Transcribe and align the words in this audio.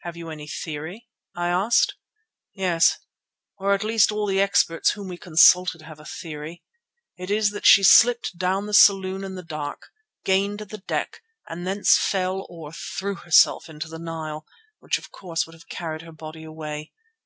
"Have 0.00 0.16
you 0.16 0.30
any 0.30 0.48
theory?" 0.48 1.10
I 1.36 1.48
asked. 1.48 1.96
"Yes, 2.54 2.96
or 3.58 3.74
at 3.74 3.84
least 3.84 4.10
all 4.10 4.24
the 4.26 4.40
experts 4.40 4.92
whom 4.92 5.08
we 5.08 5.18
consulted 5.18 5.82
have 5.82 6.00
a 6.00 6.06
theory. 6.06 6.62
It 7.18 7.30
is 7.30 7.50
that 7.50 7.66
she 7.66 7.82
slipped 7.82 8.38
down 8.38 8.64
the 8.64 8.72
saloon 8.72 9.24
in 9.24 9.34
the 9.34 9.42
dark, 9.42 9.88
gained 10.24 10.60
the 10.60 10.78
deck 10.78 11.20
and 11.50 11.66
thence 11.66 11.98
fell 11.98 12.46
or 12.48 12.72
threw 12.72 13.16
herself 13.16 13.68
into 13.68 13.88
the 13.88 13.98
Nile, 13.98 14.46
which 14.78 14.96
of 14.96 15.10
course 15.10 15.44
would 15.46 15.52
have 15.54 15.68
carried 15.68 16.00
her 16.00 16.12
body 16.12 16.44
away. 16.44 16.92